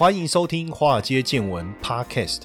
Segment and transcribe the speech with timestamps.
[0.00, 2.44] 欢迎收听《华尔街见闻》Podcast。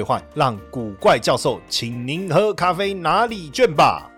[0.33, 4.10] 让古怪教授请您喝咖啡拿礼券吧。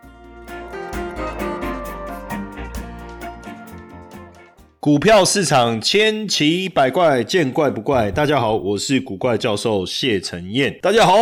[4.83, 8.11] 股票市场千奇百怪，见怪不怪。
[8.11, 10.77] 大家好，我是古怪教授谢承彦。
[10.81, 11.13] 大家好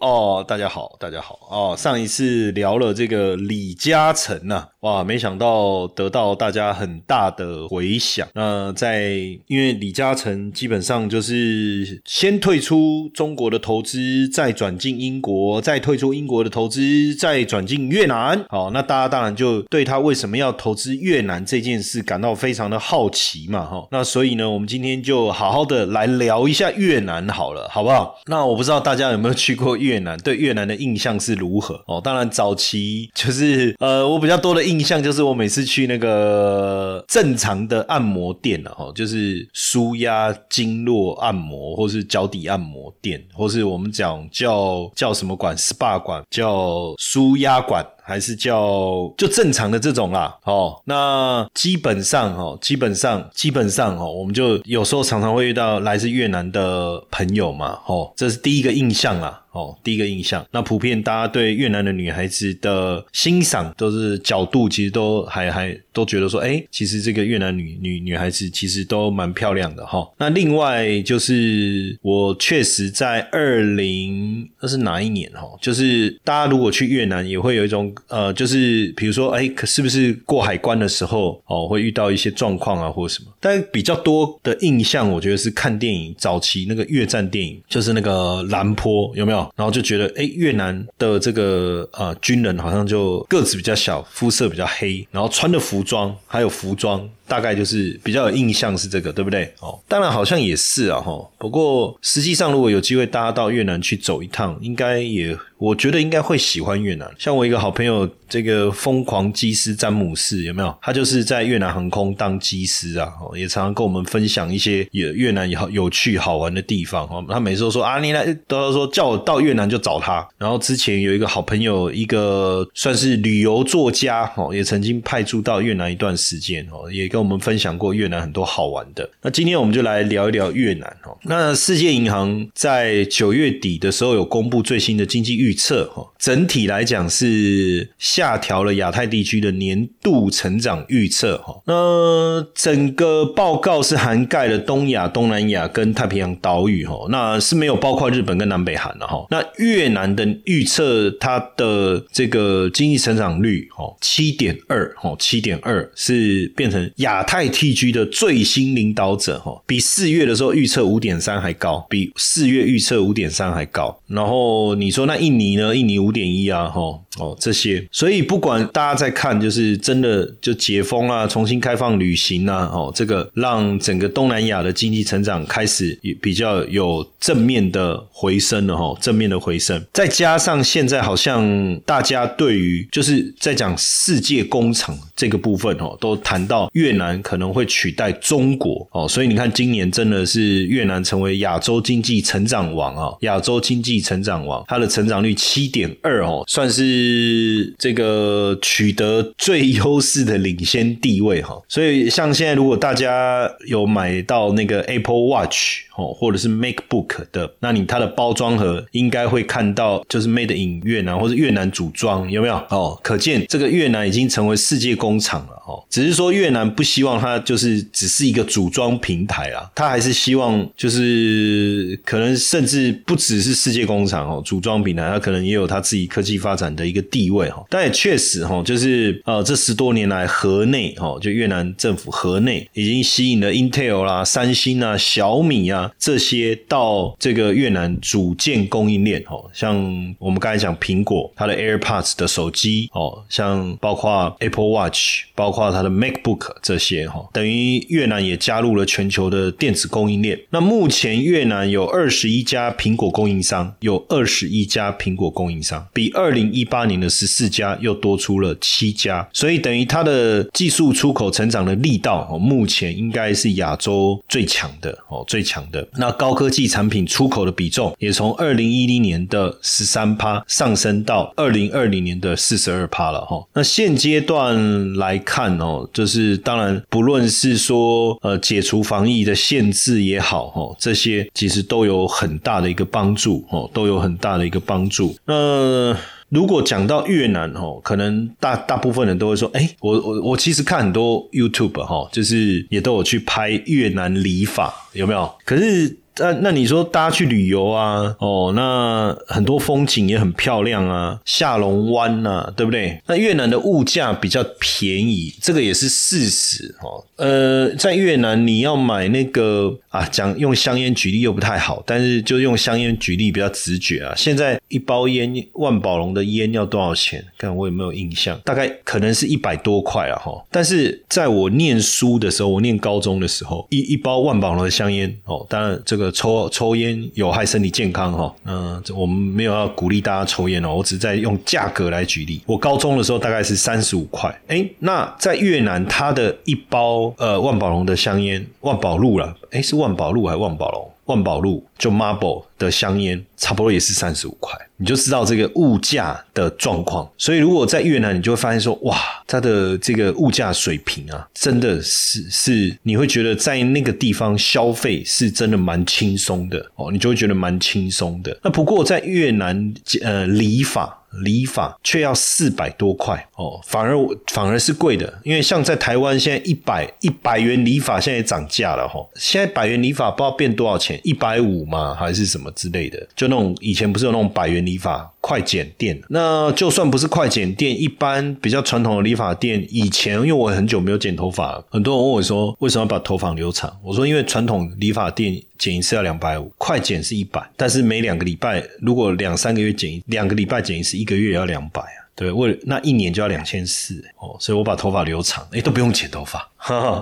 [0.00, 1.76] 哦，大家好，大家好哦。
[1.76, 8.26] 上一次聊了这个李嘉诚呐，哇，没想到得到大家很大的回响。
[8.34, 9.10] 那在
[9.46, 18.42] 因为李嘉诚基本上就是先退出中国的投资，再转进英国，再退出英国的投资，再转进越南。
[18.48, 22.69] 好，那大家当然就对他为什么要投资越南这件事感到非常。
[22.70, 28.18] 的好奇嘛，哈，那所以呢，我们今天就好好的来聊一下越南好了，好不好？
[28.26, 31.82] 那我不知道大家有没有去过越南，对越南的印象是如何？
[31.86, 47.84] 哦，当然早期就是呃，我比较多的印象就是我每次去那个正常的按摩店了，哈，就是舒压经络按摩，或是脚底按摩店，或是我们讲叫叫什么馆，SPA 馆，叫舒压馆。
[48.02, 59.39] 还是叫就正常的这种啦，哦，那基本上哦，基本上基本上哦，我们就有时候常常会遇到来自越南的朋友嘛，哦，这是第一个印象啦。
[59.52, 70.08] 哦，第一个印象，那普遍大家对越南的女孩子的欣赏都是角度，其实都还还都觉得说，哎，其实这个越南女女女孩子其实都蛮漂亮的哈。
[70.18, 75.48] 那另外就是我确实在二零那是哪一年哈？
[75.60, 83.32] 就是大家如果去越南也会有一种呃，就是比如说，哎，可是不是过海关的时候哦，会遇到一些状况啊或者什么？
[83.40, 89.39] 但比较多的印象，我觉得是看电影早期那个越战电影，就是那个蓝坡有没有？
[89.56, 97.08] 然后就觉得，哎，越南的这个呃军人好像就个子比较小，肤色比较黑，然后穿的服装还有服装。
[97.30, 99.44] 大概就是比较有印象是这个，对不对？
[99.60, 101.30] 哦，当然好像也是啊，哈。
[101.38, 107.08] 不过实际上，如果有机会大家到越南去走一趟，应该也我觉得应该会喜欢越南。
[107.16, 110.76] 像我一个好朋友，这个疯狂机师詹姆斯有没有？
[110.82, 117.06] 他就是在越南航空当机师啊，哦也常常跟我们分享一些也越南好有趣好玩的地方。
[117.06, 120.26] 哦，他每次都说啊，你来都要说叫我到越南就找他。
[120.36, 127.19] 然后之前有一个好朋友，一个算是旅游作家哦，也曾经派驻到越南一段时间哦，也跟。
[127.20, 131.16] 我们分享过越南很多好玩的，那今天我们就来聊一聊越南哦。
[131.24, 141.60] 那世界银行在九月底的时候有公布最新的经济预测哈，整体来讲是下调了亚太地区的年度成长预测哈。
[141.66, 149.26] 那整个报告是涵盖了东亚、东南亚跟太平洋岛屿哈，那是没有包括日本跟南北韩的哈。
[149.30, 157.09] 那越南的预测它的这个经济成长率哦七点二哦七点二是变成亚。
[157.10, 164.00] 亚太 TG 的最新领导者哦，比四月的时候预测五点三还高，比四月预测五点三还高。
[164.06, 165.74] 然后你说那印尼呢？
[165.74, 166.80] 印尼五点一啊，哈
[167.18, 167.84] 哦这些。
[167.90, 179.82] 所以不管大家在看，就是真的就解封啊，重新开放旅行啊，哦这个让整个东南亚的经济成长开始比较有正面的回升了哈，正面的回升。
[179.92, 186.89] 再加上现在好像大家对于就是在讲世界工厂这个部分哦，都谈到越。
[186.90, 193.14] 越南可能会取代中国哦，所以你看，今年真的是越南成为亚洲经济成长王啊！
[193.20, 201.56] 亚洲经济成长王，它的成长率七点二哦，算是这个取得最优势的领先地位哈。
[201.68, 212.98] 所以像现在，如果大家有买到那个 Apple Watch 哦，或者是 MacBook 的，那你它的包装盒应该会看到就是 Made in 越南或者越南组装，有没有哦？
[213.00, 215.84] 可见这个越南已经成为世界工厂了哦。
[215.88, 216.68] 只是说越南。
[216.80, 227.62] 不希望它就是只是一个组装平台啊，它还是希望就是可能甚至不只是世界工厂哦，组装平台它可能也有它自己科技发展的一个地位哈。
[227.68, 239.76] 但也确实哈，就是呃这十多年来河内哈，就越南政府河内已经吸引了 Intel 啦、三星啊、小米啊这些到这个越南组建供应链哦，像
[240.18, 250.38] 我们刚才讲苹果它的 AirPods 的手机哦，像包括 Apple Watch，包括它的 MacBook 这些哈，等于越南也加入了全球的电子供应链。
[250.50, 265.84] 那目前越南有二十一家苹果供应商，有二十一家苹果供应商，比二零一八年的十四家又多出了七家，所以等于它的技术出口成长的力道哦，目前应该是亚洲最强的哦，最强的。
[265.96, 273.44] 那高科技产品出口的比重也从二零一零年的十三趴上升到二零二零年的四十二趴了哈。
[273.54, 276.56] 那现阶段来看哦，就是当
[276.88, 285.16] 不论是说呃解除防疫的限制也好哦，这些其实都有很大的一个帮助哦，都有很大的一个帮助。
[285.24, 285.96] 那
[286.28, 295.32] 如果讲到越南哦，可能大大部分人都会说，哎，我我我其实看很多 YouTube 哈，就是也都有去拍越南礼法，有没有？
[295.44, 295.99] 可是。
[296.18, 298.14] 那那你说大家去旅游啊？
[298.18, 303.00] 哦，那很多风景也很漂亮啊，下龙湾呐，对不对？
[303.06, 307.02] 那越南的物价比较便宜，这个也是事实哦。
[307.16, 314.12] 呃，在越南你要买那个啊，讲用香烟举例又不太好，但是就用香烟举例比较直觉啊。
[314.16, 317.24] 现在一包烟万宝龙的烟要多少钱？
[317.38, 320.44] 看我有没有印象，大概可能是一百多块啊哈。
[320.50, 325.99] 但是在我念书的时候，我念高中的时候，一一包万宝龙的香烟哦，当然这个。
[326.12, 332.40] 抽抽烟有害身体健康哈，嗯，我们没有要鼓励大家抽烟哦，我只在用价格来举例。
[332.46, 340.88] 我高中的时候大概是三十五块，哎，那在越南它的一包呃万宝龙的香烟，万宝路了，哎，是万宝路还是万宝龙？
[341.06, 347.10] 万宝路就 Marble 的香烟，差不多也是三十五块，你就知道这个物价的状况。
[347.16, 348.96] 所以如果在越南，你就会发现说，哇，
[349.26, 358.38] 它的这个物价水平啊，真的是是，你会觉得在那个地方消费是真的蛮轻松的哦，你就会觉得蛮轻松的。
[358.44, 360.98] 那不过在越南，呃，理法。
[361.24, 363.96] 理法却要四百多块哦，反而
[364.28, 373.06] 反而是贵的，因为像在台湾现在一百一百元理法现在涨价了哈，现在百元理法不知道变多少钱，一百五吗还是什么之类的？
[373.14, 376.00] 就那种以前不是有那种百元理发快剪店？
[376.08, 383.74] 那就算不是快剪店，一般比较传统的理发店，以前因为我很久没有剪头发，很多人问我说为什么要把头发留长？
[383.82, 385.40] 我说因为传统理发店。
[385.60, 396.50] 剪一次要两百五，快剪是一百，但是每两个礼拜，如果两三个月剪一，两个礼拜剪一次，一个月也要两百啊，对，为那一年就要两千四哦，所以我把头发留长，哎，都不用剪头发，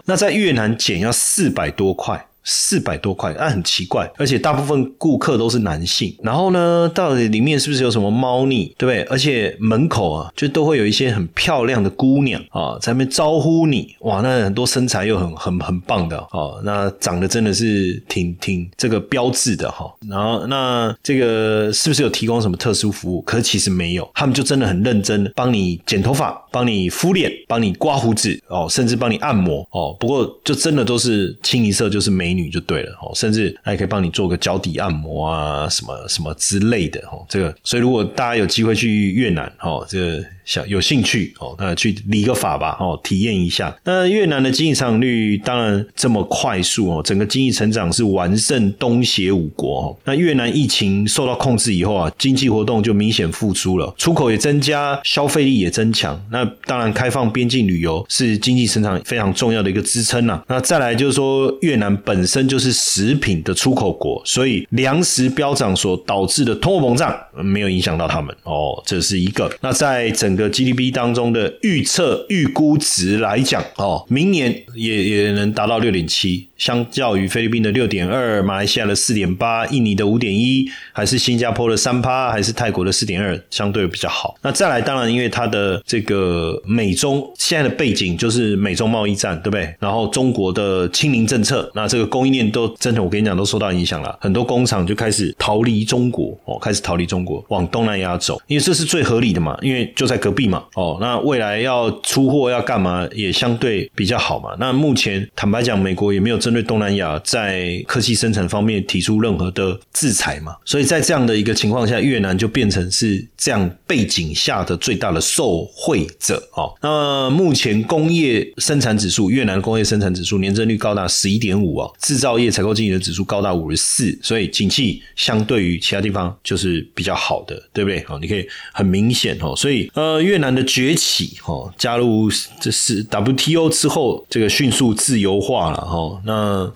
[0.04, 2.26] 那在越南剪要四百多块。
[2.50, 6.16] 四百多块，那很奇怪，而且大部分顾客都是男性。
[6.22, 9.02] 然后呢，到底里面是不是有什么猫腻，对不对？
[9.10, 13.94] 而且门口啊，就都会有一些很漂亮的姑娘啊，在那边招呼你。
[14.00, 19.92] 哇，那很多身材又很很很棒的哦，那长得真的是挺挺这个标志的哈。
[20.08, 23.20] 然后那这个是不是有提供什么特殊服务？
[23.20, 29.94] 可是其实没有，他们就真的很认真，帮你剪头发，帮你敷脸，帮你刮胡子哦，甚至帮你按摩哦。
[30.00, 32.37] 不过就真的都是清一色就是美女。
[32.42, 37.24] 女就对了哦，甚至还可以帮你做个脚底按摩啊，什么什么之类的哦。
[37.28, 40.24] 这个，所以如果大家有机会去越南哦，这个。
[40.48, 43.76] 想有兴趣哦，那去理个法吧哦，体验一下。
[43.84, 49.96] 那越南的经济成长率当然这么快速哦，整个经济成长是完胜东协五国哦。
[50.06, 56.18] 那越南疫情受到控制以后啊，经济活动就明显复苏了，出口也增加，消费力也增强。
[56.30, 60.42] 那当然，开放边境旅游是经济成长非常重要的一个支撑呐。
[60.48, 69.50] 那再来就是说，越南本本身就是食品的出口国，所以粮食飙涨所导致的通货膨胀没有影响到他们哦，这是一个。
[69.62, 76.46] 那在整个 GDP 当中的预测预估值来讲，哦，明年也也能达到六点七。
[76.58, 84.36] 相较于菲律宾的六点二、马来西亚的四点八、印尼的五点一，还是新加坡的三趴，还是泰国的四点二，相对比较好。
[84.42, 89.72] 那再来，当然因为它的这个美中现在的背景就是美中贸易战，对不对？
[89.78, 94.18] 然后中国的清零政策，那这个供应链都真的，我跟你讲都受到影响了。
[94.20, 104.56] 很多工厂就开始逃离中国，哦，开始逃离中国，往东南亚走，因为这是最合理的嘛，因为就在隔壁嘛，哦，那未来要出货要干嘛也相对比较好嘛。
[104.58, 106.38] 那目前坦白讲，美国也没有。
[106.38, 110.56] 针对东南亚在科技生产方面提出任何的制裁嘛？
[110.64, 116.72] 所以在这样的一个情况下，越南就变成是这样背景下的最大的受惠者哦。
[116.80, 128.04] 那目前工业生产指数，越南工业生产指数年增率高达十一点五啊，制造业采购经理的指数高达五十四，所以景气相对于其他地方就是比较好的，对不对？
[128.08, 136.72] 哦，你可以很明显哦，所以呃，越南的崛起哦，加入这是 WTO 之后，这个迅速自由化了哦，那。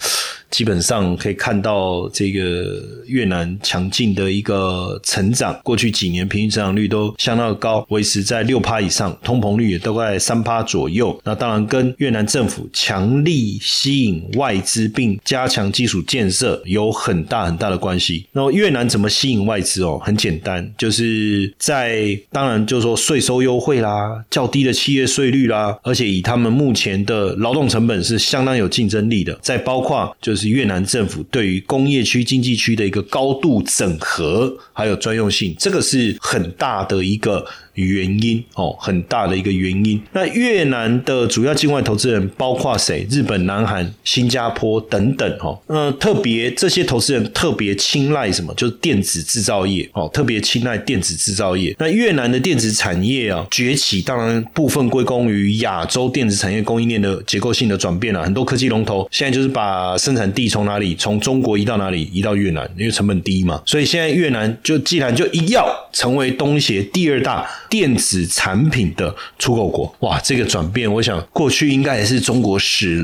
[0.53, 11.19] 基本上可以看到这个越南强劲的一个成长，过去几年平均增长率都相当的高，维持在六趴以上，通膨率也都在三趴左右。
[11.25, 18.27] 那当然跟越南政府强力吸引外资并加强基础建设有很大很大的关系。
[18.33, 19.99] 那么越南怎么吸引外资哦？
[20.05, 29.33] 很简单，就是在当然就是说税收优惠啦，较低的企业税率啦，而且以他们目前的劳动成本是相当有竞争力的。
[29.41, 37.47] 再包括就是是越南政府对于工业区、经济区的一个高度整合，还有专用性，这个是很大的一个。
[37.75, 40.01] 原因哦，很大的一个原因。
[40.13, 43.07] 那越南的主要境外投资人包括谁？
[43.11, 45.59] 日本、南韩、新加坡等等哦。
[45.67, 48.53] 呃，特别这些投资人特别青睐什么？
[48.55, 51.75] 就是电子制造业哦，特别青睐电子制造业。
[51.79, 58.23] 那越南的电子产业啊崛起，当然部分归功于亚洲电子产业供应链的结构性的转变了。
[58.23, 63.63] 很多科技龙头现在就是把生产地从哪里从中国移到哪里，移到越南，因为成本低嘛。
[63.65, 67.49] 所以现在越南就既然就一要成为东协第二大。
[67.73, 72.97] 电子产品的出口国，哇，这个转变，我想过去应该也是中国始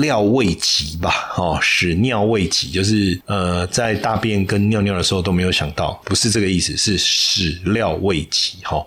[0.00, 1.34] 料未及吧？
[1.36, 8.86] 哦，始料未及，就是呃，在大便跟尿尿的时候都没有想到，不是这个意思，是始料未及，哈。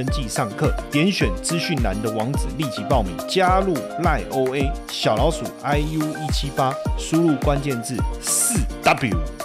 [0.00, 9.39] 登记上课，点选资讯栏的网址立即报名，加入赖 OA 小老鼠 iu 一七八，输入关键字四 W。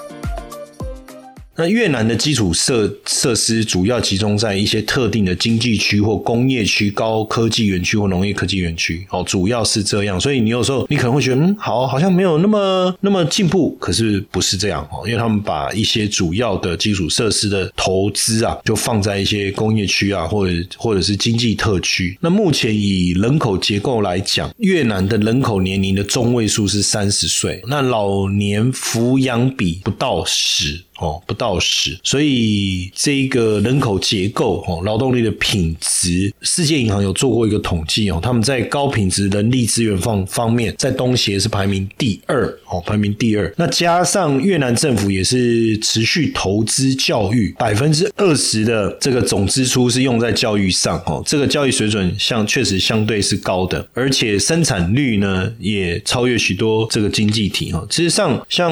[1.58, 10.20] 那越南的基础设设施主要集中在一些特定的经济区或工业区、高科技园区或农业科技园区，哦，主要是这样。
[10.20, 22.18] 所以你有时候你可能会觉得，嗯，好，好像没有那么那么进步，可是不是这样哦，因为他们把一些主要的基础设施的投资啊，就放在一些工业区啊，或者或者是经济特区。
[22.20, 30.82] 那目前以人口结构来讲，越南的人口年龄的中位数是三十岁，那老年抚养比不到十。
[30.98, 43.54] 哦，不到十，所以这一个人口结构哦，劳动力的品质，世界银行有做过一个统计哦，他们在高品质人力资源方方面，在东协是排名第二哦，排名第二。
[43.58, 57.86] 那加上越南政府也是持续投资教育，百分之二十的这个总支出是用在教育上哦，这个教育水准相确实相对是高的，而且生产率呢也超越许多这个经济体哦。
[57.90, 58.72] 事实上，像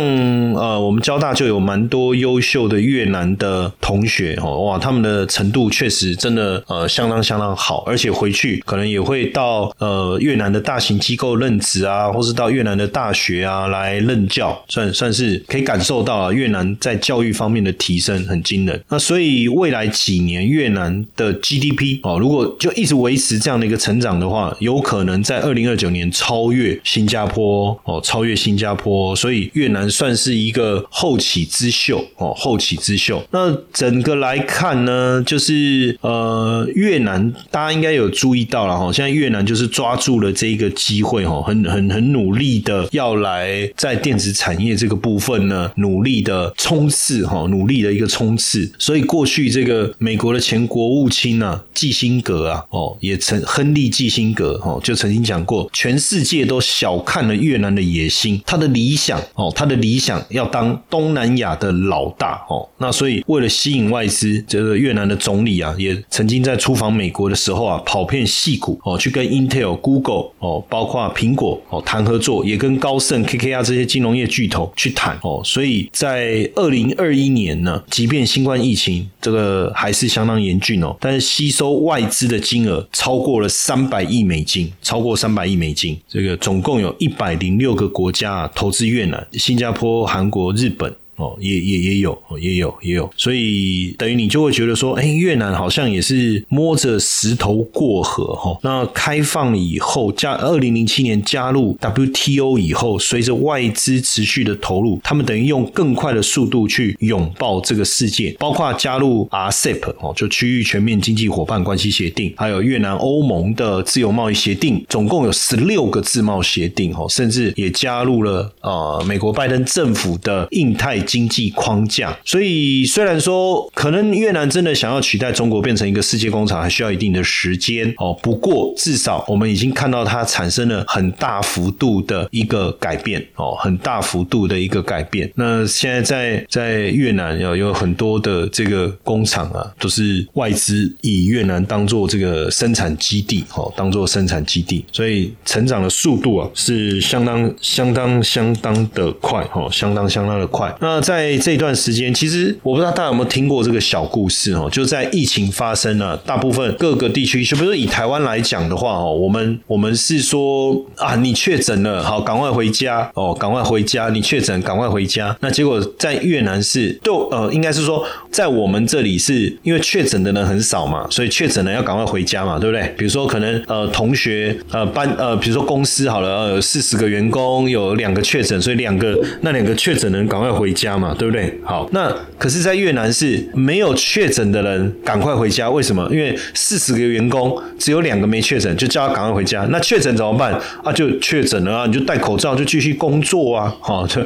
[0.54, 2.13] 呃我们交大就有蛮多。
[2.14, 18.82] 优秀的越南的同学哦，哇，他们的程度确实真的呃相当相当好，而且回去可能也会到呃越南的大型机构任职啊，或是到越南的大学啊来任教，算算是可以感受到啊越南在教育方面的提升很惊人。
[18.90, 32.03] 那所以未来几年越南的 GDP 哦，如果就一直维持这样的一个成长的话，有可能在二零二九年超越新加坡哦，超越新加坡，所以越南算是一个后起之秀。
[32.18, 33.24] 哦，后起之秀。
[33.32, 48.72] 那整个来看呢，就是呃，越南大家应该有注意到了哈，现在越南就是抓住了这一个机会哈，很很很努力的要来在电子产业这个部分呢，努力的冲刺哈，努力的一个冲刺。
[48.78, 61.93] 所以过去这个美国的前国务卿啊，基辛格啊，哦，也曾亨利基辛格哦，就曾经讲过，全世界都小看了越南的野心，他的理想哦，他的理想要当东南亚的老。
[61.94, 75.40] 老大哦，那所以为了吸引外资，这个越南的总理啊，也曾经在出访美国的时候啊，跑遍戏谷哦，去跟 Intel、Google 哦，包括苹果哦谈合作，也跟高盛、KKR 这些金融业巨头去谈哦。
[75.46, 90.92] 所以在二零二一年呢，即便新冠疫情这个还是相当严峻哦，但是吸收外资的金额超过了三百亿美金，超过三百亿美金，这个总共有一百零六个国家投资越南，新加坡、韩国、日本。
[91.16, 98.58] 哦，也也也有，也有也有，所以等于你就会觉得说，哎，越南好像也是摸着石头过河哈。
[98.64, 121.03] 那开放以后加二零零七年加入 WTO 以后，随着外资持续的投入，他们等于用更快的速度去拥抱这个世界，包括加入 RCEP 哦，就区域全面经济伙伴关系协定，还有越南欧盟的自由贸易协定，总共有十六个自贸协定哦，甚至也加入了呃美国拜登政府的印太。
[121.04, 128.18] 经济框架，所以虽然说可能越南真的想要取代中国变成一个世界工厂，还需要一定的时间哦。
[128.22, 135.32] 不过至少我们已经看到它产生了很大幅度的一个改变哦，很大幅度的一个改变。
[135.36, 150.74] 那现在在在越南有有很多的这个工厂啊，都是外资以越南当做这个生产基地哦，当做生产基地，所以成长的速度啊是相当相当相当的快哦，相当相当的快。
[150.80, 165.36] 那那在这段时间，其实我不知道大家有没有听过这个小故事哦，就在疫情发生了，大部分各个地区，就比如说以台湾来讲的话哦，我们我们是说啊，你确诊了，好，赶快回家哦，赶快回家，你确诊，赶快回家。
[165.42, 172.88] 那结果在越南是，就呃，应该是说在我们这里是因为确诊的人很少嘛，所以确诊人要赶快回家嘛，对不对？
[172.96, 180.83] 比如说可能呃同学呃班呃，比如说公司好了，有四十个员工，有两个确诊，所以两个那两个确诊人赶快回家。
[180.84, 181.58] 家嘛，对不对？
[181.64, 185.70] 好，那可是，在越南是没有确诊的人赶快回家。
[185.70, 186.06] 为什么？
[186.12, 189.66] 因为四十个员工只有两个没确诊，就叫他赶快回家。
[189.72, 190.54] 那确诊怎么办？
[190.84, 193.74] 啊，就确诊了啊，你就戴口罩，就继续工作啊。
[193.80, 194.22] 好，就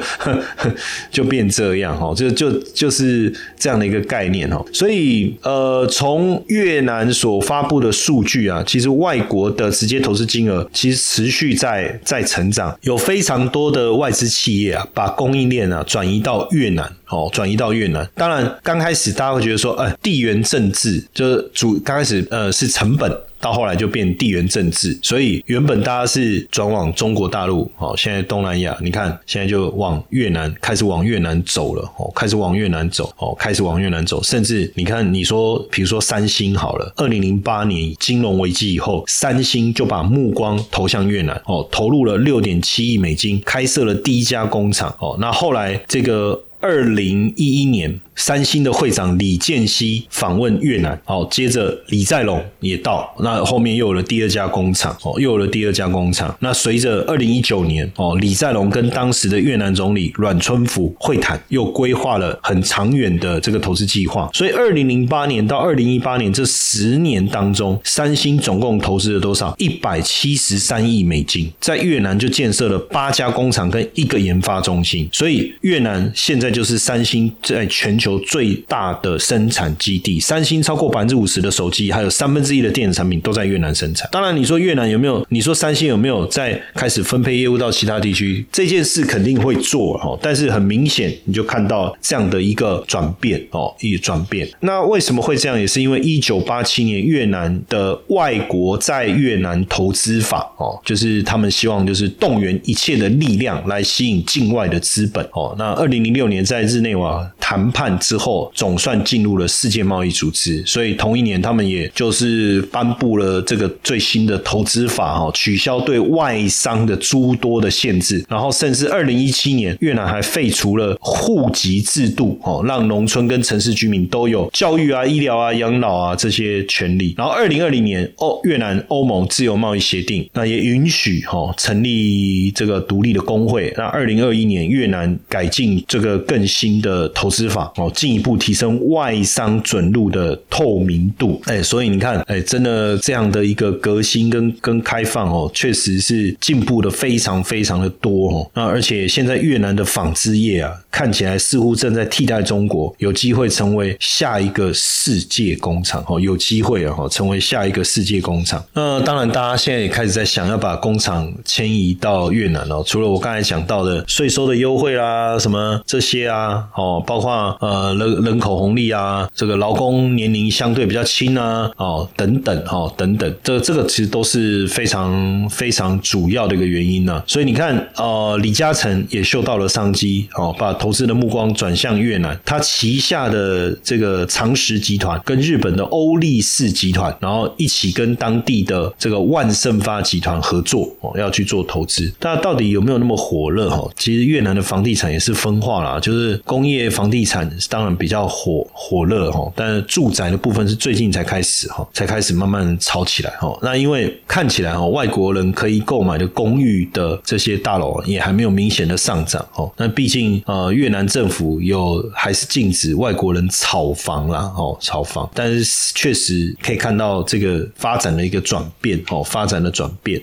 [1.11, 4.65] 就变这样哈，就就就是这样的一个概念哦。
[4.73, 16.46] 所以，呃，从越南所发布的数据啊，其实外国的直接投资金额其实持续在在成长，有非常多的外资企业啊，把供应链啊转移到。
[16.51, 16.91] 越南。
[17.09, 18.09] 哦，转移到越南。
[18.15, 21.79] 当然，刚开始大家会觉得说，哎，地缘政治就是主。
[21.79, 23.11] 刚开始呃是成本。
[23.39, 48.01] 到后来就变地缘政治，所以原本大家是转往中国大陆，哦，现在东南亚，你看现在就往越南开始往越南走了，哦，开始往越南走，哦，开始往越南走，甚至你看，你说，比如说三星好了，二零零八年金融危机以后，三星就把目光投向越南，哦，投入了六点七亿美金，开设了第一家工厂，哦，那后来这个二零一一年。
[48.17, 56.35] 三星的会长李健熙访问越南，好，接着李在龙也到，那后面又有了第二家工厂，哦，又有了第二家工厂。
[56.39, 64.27] 那随着二零一九年，哦，李在龙跟当时的越南总理阮春福会谈，又规划了很长远的这个投资计划。
[64.33, 69.53] 所以二零零八年到二零一八年这十年当中，三星总共投资了多少？
[69.59, 75.07] 一百七十三亿美金，在越南就建设了八家工厂跟一个研发中心。
[75.13, 78.06] 所以越南现在就是三星在全球。
[78.07, 84.07] 有最大的生产基地，三星超过百分之五十的手机，还有三分之一的电子产品都在越南生产。
[84.11, 85.25] 当然，你说越南有没有？
[85.29, 88.45] 你说三星有没有在开始分配业务到其他地区？
[88.51, 94.47] 这件事肯定会做哦，但是很明显，你就看到这样的一个转变哦，一个转变。
[94.61, 95.59] 那为什么会这样？
[95.59, 105.53] 也是因为一九八七年越南的外国在越南投资法哦，就是他们希望就是动员一切的力量来吸引境外的资本哦。
[105.57, 107.96] 那二零零六年在日内瓦谈判。
[107.99, 127.13] 之后总算进入了世界贸易组织，所以同一年他们也就是颁布了这个最新的投资法哈，取消对外商的诸多的限制，然后甚至二零一七年越南还废除了户籍制度哦，让农村跟城市居民都有教育啊、医疗啊、养老啊这些权利。
[127.17, 133.73] 然后二零二零年欧越南欧盟自由贸易协定那也允许哦成立这个独立的工会。
[133.77, 137.86] 那二零二一年越南改进这个更新的投资法哦。
[137.93, 148.51] 进一步提升外商准入的透明度，哎，所以你看，哎，真的这样的一个革新跟跟开放哦，确实是进步的非常非常的多哦。
[148.53, 158.63] 那而且现在越南的纺织业啊，看起来似乎正在替代中国，有机会成为下一个世界工厂哦，有机会啊，成为下一个世界工厂。
[158.73, 162.83] 那当然，大家现在也开始在想要把工厂迁移到越南哦。
[162.85, 167.76] 除了我刚才讲到的税收的优惠啦，什么这些啊，哦，包括呃。
[167.77, 177.21] 呃人人口红利啊，这个劳工年龄相对比较轻啊，哦等等哦等等，这这个其实都是非常非常主要的一个原因呢。
[177.27, 192.11] 所以你看，呃，李嘉诚也嗅到了商机哦，把投资的目光转向越南，他旗下的这个长实集团跟日本的欧力士集团，然后一起跟当地的这个万盛发集团合作哦，要去做投资。
[192.21, 193.87] 那到底有没有那么火热哈？
[193.95, 203.57] 其实越南的房地产也是分化了，就是工业房地产当然比较火火热哈，但是住宅的部分是最近才开始哈，才开始慢慢炒起来哈。
[203.61, 209.71] 那因为看起来哈，外国人可以购买的公寓的这些大楼也还没有明显的上涨哦。
[209.77, 220.21] 那毕竟呃，越南政府有还是禁止外国人炒房啦哦，炒房，但是确实可以看到这个发展的一个转变哦，发展的转变。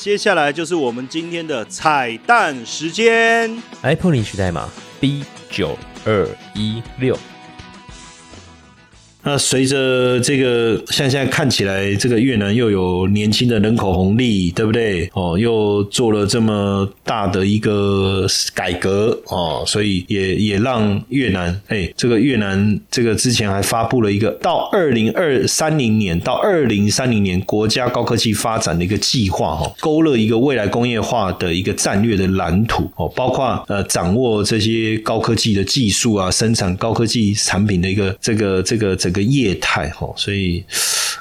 [0.00, 4.66] 接下来就是我们今天的彩蛋时间，iPhone 领取代码
[4.98, 7.14] B 九二一六。
[9.22, 15.08] 那随着这个，像现在看起来，这个越南又有年轻的人口红利，对不对？
[15.12, 39.20] 哦，又做了这么大的一个改革哦，所以也也让越南，哎，这个越南这个之前还发布了一个到二零二三零年到二零三零年国家高科技发展的一个计划哦，勾勒一个未来工业化的一个战略的蓝图哦，包括呃掌握这些高科技的技术啊，生产高科技产品的一个这个这个整这。
[39.20, 40.64] 个业态哈，所以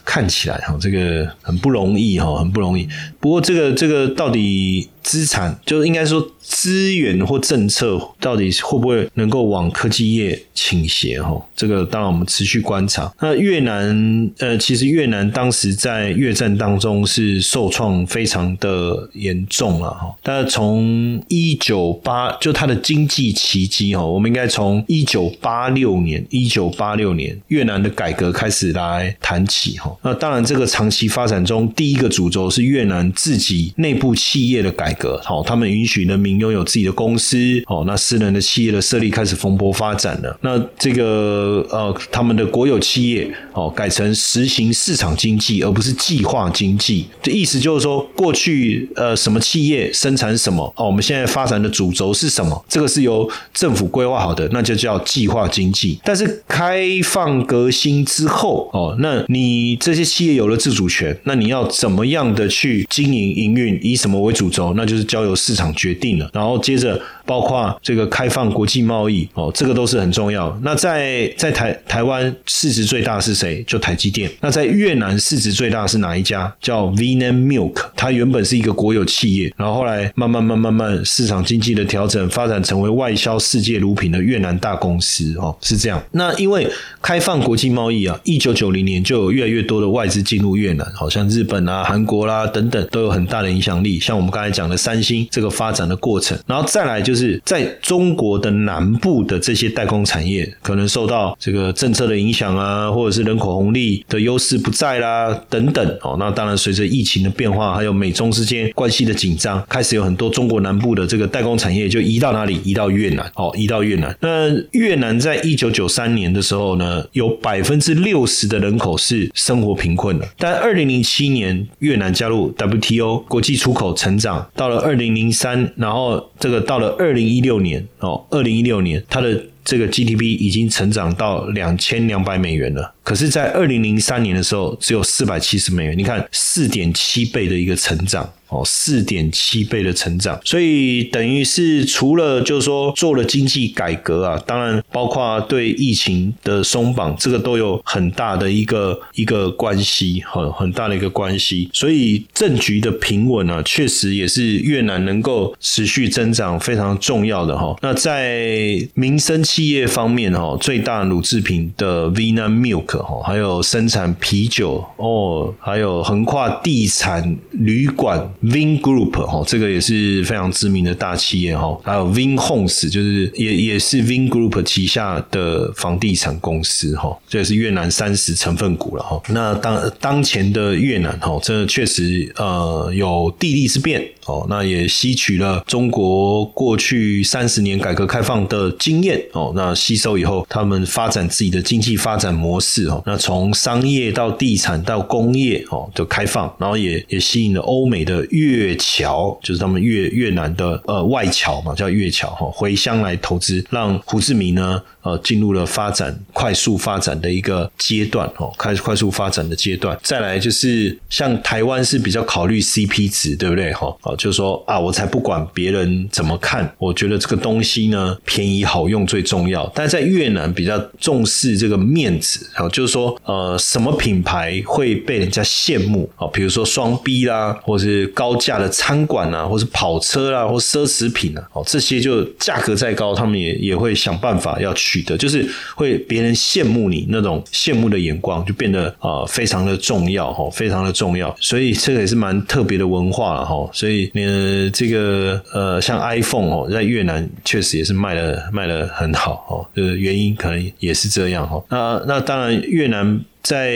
[0.05, 2.87] 看起来哈，这个很不容易哈，很不容易。
[3.19, 4.89] 不过这个这个到底？
[5.01, 11.39] 资产就应该说资源或政策到底会不会能够往科技业倾斜哈？
[11.55, 13.11] 这个当然我们持续观察。
[13.21, 20.13] 那越南呃，其实越南当时在越战当中是受创非常的严重了哈。
[20.23, 29.95] 但是从一九八就它的经济奇迹哈，我们应该从一九八六年一九八六年越南的改革开始来谈起哈。
[30.01, 34.88] 那当然这个长期发展中第一个主轴是越南自己内部企业的改。
[34.89, 37.83] 改革好，他们允许人民拥有自己的公司哦。
[37.85, 40.35] 那私人的企业的设立开始蓬勃发展了。
[40.41, 47.05] 那这个呃，他们的国有企业哦，改成实行市场经济，而不是计划经济。
[47.21, 52.65] 这意思就是说，过去呃，什么企业生产什么哦，我们现在发展的主轴是什么？
[52.67, 55.99] 这个是由政府规划好的，那就叫计划经济。
[56.03, 63.79] 但是开放革新之后哦，那你这些企业有了自主权，那你要怎么样的去经营营运？
[63.83, 64.73] 以什么为主轴？
[64.79, 66.99] 那就是交由市场决定了，然后接着。
[67.29, 70.59] 包括这个开放国际贸易哦，这个都是很重要。
[70.63, 73.63] 那在在台台湾市值最大是谁？
[73.67, 74.27] 就台积电。
[74.41, 76.51] 那在越南市值最大是哪一家？
[76.59, 77.85] 叫 Vietnam Milk。
[77.95, 86.01] 它原本是一个国有企业，然后后来慢慢慢慢慢市场经济的调整，发展成为外销世界乳品的越南大公司哦，是这样。
[86.09, 86.67] 那因为
[86.99, 93.99] 开放国际贸易啊，一九九零年就有越来越多的外资进入越南，好像日本啊、韩国啦等等都有很大的影响力。
[93.99, 97.18] 像我们刚才讲的三星这个发展的过程，然后再来就是。
[97.19, 106.15] 是在中国的南部的这些代工产业，可能受到这个政策的影响啊，或者是人口红利的优势不在啦，等等哦。
[106.17, 112.57] 那当然，随着疫情的变化，还有美中之间关系的紧张，开始有很多中国南部的这个代工产业就移到哪里？
[112.63, 114.15] 移到越南哦，移到越南。
[114.21, 120.25] 那越南在一九九三年的时候呢，有百分之六十的人口是生活贫困的。
[120.37, 127.08] 但二零零七年越南加入 WTO，国际出口成长到了二零零三，然后这个到了二。
[127.09, 138.29] 二零一六年哦，二零一六年它的这个 GDP 已经成长到两千两百美元了，可是，在二零零三年的时候只有四百七十美元，你看四点七倍的一个成长。
[138.49, 151.69] 哦，四点七倍的成长，所以等于是除了就是说做了经济改革啊，当然包括对疫情的松绑，这个都有很大的一个一个关系，很很大的一个关系。
[151.71, 157.75] 所以政局的平稳啊，确实也是越南能够持续增长非常重要的哈。
[157.83, 168.19] 那在民生企业方面哈，最大乳制品的 Vinamilk 哈，还有生产啤酒哦，还有横跨地产、旅馆。
[168.43, 179.19] Vin Group 哈，这个也是非常知名的大企业哈，还有 Vin Homes 就是也也是 Vin Group 旗下的房地产公司哈，这也是越南三十成分股了哈。
[179.29, 184.07] 那当当前的越南哈，这确实呃有地利之便。
[184.29, 204.81] 哦，那也吸取了中国过去三十年改革开放的经验哦，那吸收以后，他们发展自己的经济发展模式哦，那从商业到地产到工业哦的开放，然后也也吸引了欧美的越侨，就是他们越越南的呃外侨嘛，叫越侨哈，回乡来投资，让胡志明呢。
[205.01, 209.97] 呃，进入了发展快速发展的一个阶段哦，开始快速发展的阶段。
[210.03, 213.71] 再来就是像台湾是比较考虑 CP 值，对不对？
[213.71, 219.71] 哈，哦，就是说啊，我才不管别人怎么看，我觉得这个东西呢便宜好用最重要。
[219.73, 226.27] 但在越南比较重视这个面子，哦，就是说呃，什么品牌会被人家羡慕啊？
[226.33, 241.33] 比如说双 B 啦，或是高价的餐馆啊，或是跑车啦，或奢侈品啊，哦，这些就价格再高，他们也也会想办法要取得就是会别人羡慕你那种羡慕的眼光，就变得啊非常的重要哈，非常的重要。
[241.39, 243.69] 所以这个也是蛮特别的文化了哈。
[243.71, 249.65] 所以呃，这个呃，像 iPhone 哦，在越南确实也是卖的卖的很好哦。
[249.75, 251.63] 呃，原因可能也是这样哦。
[251.69, 253.23] 那那当然越南。
[253.49, 253.71] 在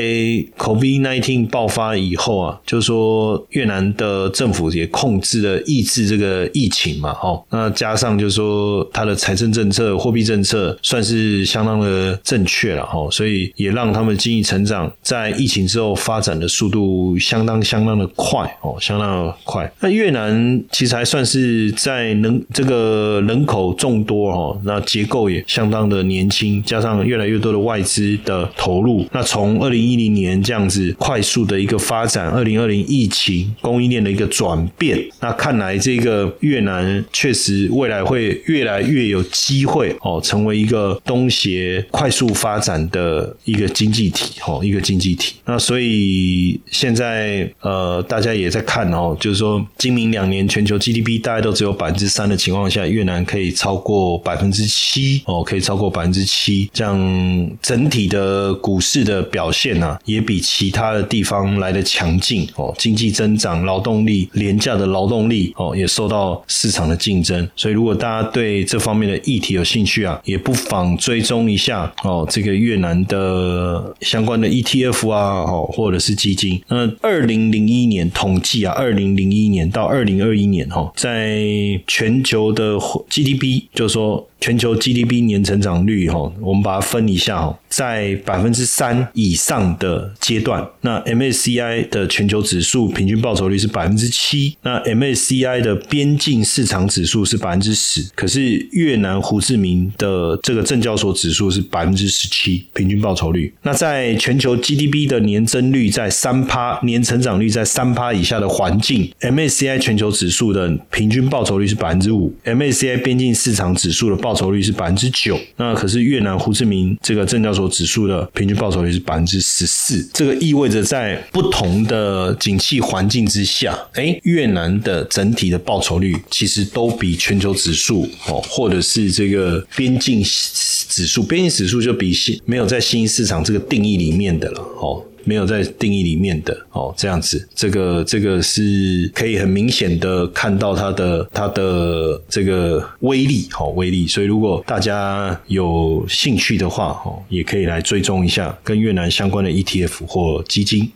[0.59, 19.73] COVID-19 爆发以后啊，就是说越南的政府也控制了、抑制这个疫情嘛，哦，那加上就是说它的财政政策、货币政策算是相当的正确了，哈，所以也让他们经济成长在疫情之后发展的速度相当相当的快，哦，相当的快。
[19.79, 45.35] 那越南其实还算是在人这个人口众多，哦，那结构也相当的年轻，加上越来越多的外资的投入，那从二零一零年这样子快速的一个发展，二零二零疫情供应链的一个转变，那看来这个越南确实未来会越来越有机会哦，成为一个东协快速发展的一个经济体哦，一个经济体。
[45.45, 59.42] 那所以现在呃，大家也在看哦，就是说今明两年全球 GDP 大概都只有百分之三的情况下，越南可以超过百分之七哦，可以超过百分之七，这样整体的股市的表。
[59.43, 62.73] 表现呢，也比其他的地方来的强劲哦。
[62.77, 67.45] 经济增长、劳动力廉价的劳动力哦，也受到市场的竞争。
[67.57, 72.25] 所以，如果大家对这方面的议题有兴趣啊，也不妨追踪一下哦。
[72.29, 76.61] 这个越南的相关的 ETF 啊，哦，或者是基金。
[76.69, 81.37] 那二零零一年统计啊，二零零一年到二零二一年哈，在
[81.85, 82.77] 全球的
[83.09, 84.25] GDP，就是说。
[84.43, 103.51] 全球 GDP 年成长率，哈，我们把它分一下，哈，在百分之三以以上的阶段，那 MSCI 的全球指数平均报酬率是百分之七，那 MSCI 的边境市场指数是百分之十，可是越南胡志明的这个证交所指数是百分之十七平均报酬率。
[103.63, 135.03] 那在全球 GDP 的年增率在三趴，年成长率在三趴以下的环境，MSCI 全球指数的平均报酬率是百分之五，MSCI 边境市场指数的报报酬率是百分之九，那可是越南胡志明这个证交所指数的平均报酬率是百之十四，这个意味着在不同的景气环境之下，哎，越南的整体的报酬率其实都比全球指数哦，或者是这个边境指数，边境指数就比新没有在新兴市场这个定义里面的了哦。
[135.23, 144.07] 没有在定义里面的哦，这样子，这个这个是可以很明显的看到它的它的这个威力哦，威力。
[144.07, 150.91] 所以如果大家有兴趣的话哦，也可以来追踪一下跟越南相关的 ETF 或基金。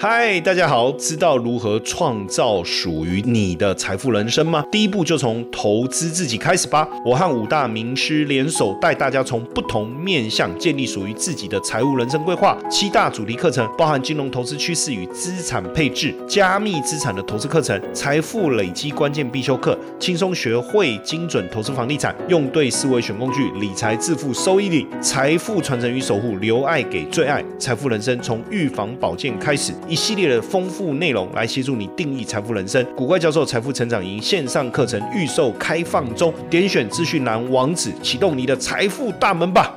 [0.00, 0.92] 嗨，大家好！
[0.92, 4.64] 知道如何创造属于你的财富人生吗？
[4.70, 6.88] 第一步就从投资自己开始吧。
[7.04, 12.56] 我和五大名师联手，带大家从不同面向建立属于自己的财务人生规划。
[12.70, 29.72] 七大主题课程包含金融投资趋势与资产配置、加密资产的投资课程、财富累积关键必修课、轻松学会精准投资房地产、用对思维选工具、理财致富收益率、财富传承与守护、留爱给最爱、财富人生从预防保健开始。
[29.88, 32.84] 一系列的丰富内容来协助你定义财富人生。
[32.94, 39.74] 古怪教授财富成长营线上课程预售开放中，点选资讯栏网址，启动你的财富大门吧。